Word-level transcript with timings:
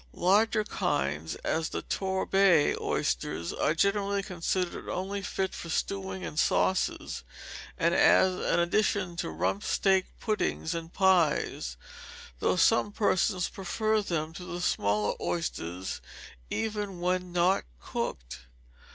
Larger 0.13 0.63
kinds, 0.63 1.35
as 1.45 1.69
the 1.69 1.83
Torbay 1.83 2.75
oysters, 2.81 3.53
are 3.53 3.75
generally 3.75 4.23
considered 4.23 4.89
only 4.89 5.21
fit 5.21 5.53
for 5.53 5.69
stewing 5.69 6.25
and 6.25 6.39
sauces, 6.39 7.23
and 7.77 7.93
as 7.93 8.33
an 8.33 8.59
addition 8.59 9.15
to 9.17 9.29
rump 9.29 9.63
steak 9.63 10.05
puddings 10.19 10.73
and 10.73 10.91
pies, 10.91 11.77
though 12.39 12.55
some 12.55 12.91
persons 12.91 13.47
prefer 13.47 14.01
them 14.01 14.33
to 14.33 14.43
the 14.43 14.59
smaller 14.61 15.13
oysters, 15.21 16.01
even 16.49 16.99
when 16.99 17.31
not 17.31 17.63
cooked. 17.79 18.39